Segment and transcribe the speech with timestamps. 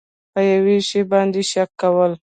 [0.33, 2.11] په یو شي باندې شک کول